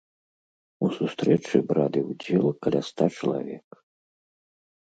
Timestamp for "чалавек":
3.17-3.67